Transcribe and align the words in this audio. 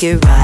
Got 0.00 0.24
me 0.24 0.37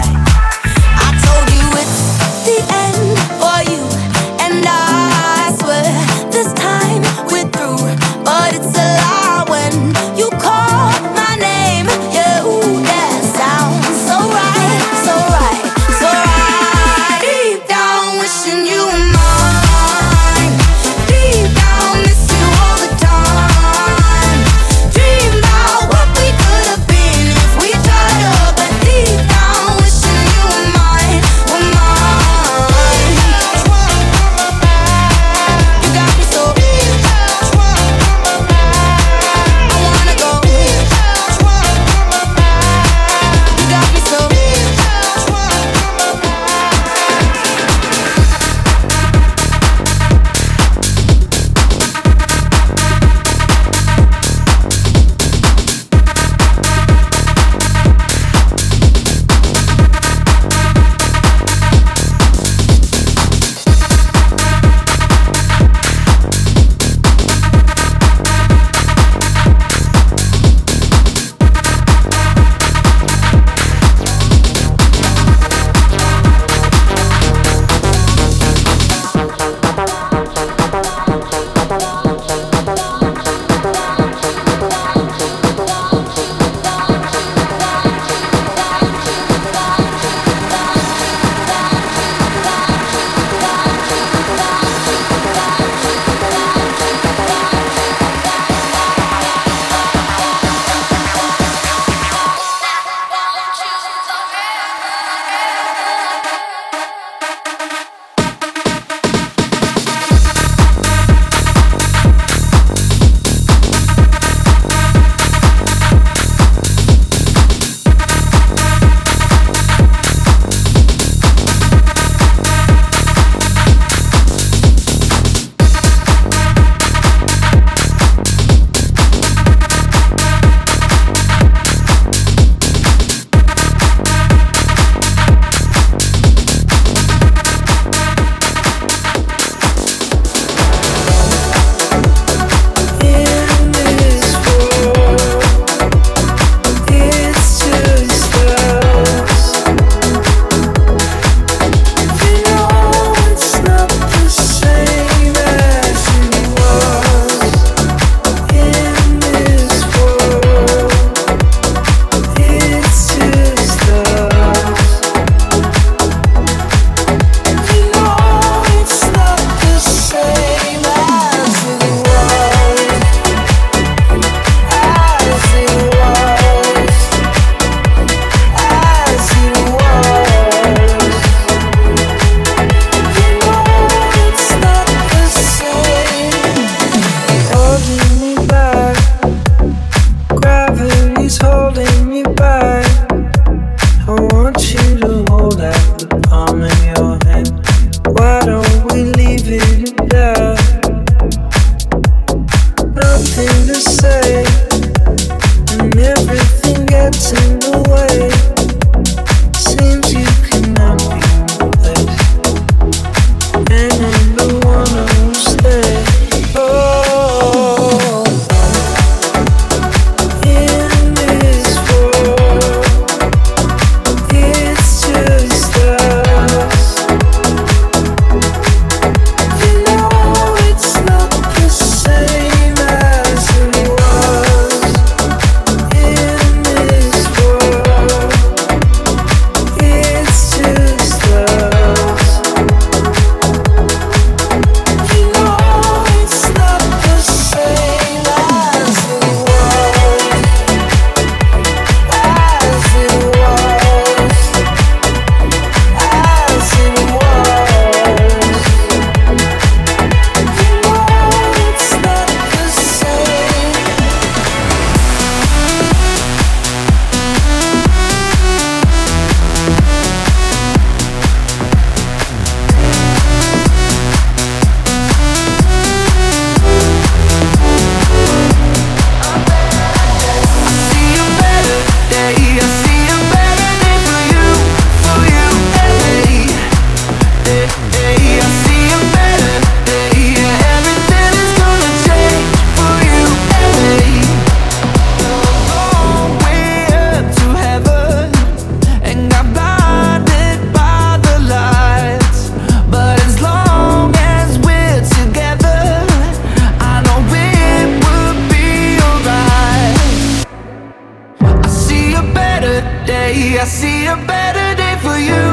day. 313.07 313.59
I 313.59 313.65
see 313.65 314.07
a 314.07 314.17
better 314.17 314.75
day 314.77 314.97
for 315.05 315.19
you, 315.19 315.45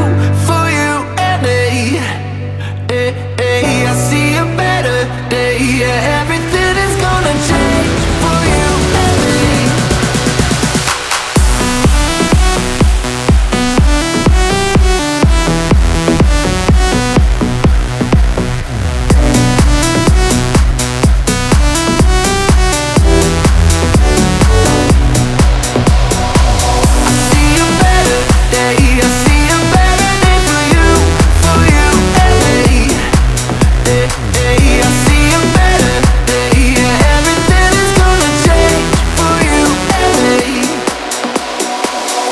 for 0.48 0.64
you 0.78 0.92
and 1.18 1.42
me. 1.44 2.00
Eh, 2.90 3.14
eh, 3.40 3.90
I 3.90 3.94
see 3.96 4.36
a 4.36 4.46
better 4.58 5.00
day, 5.30 5.58
yeah. 5.80 6.21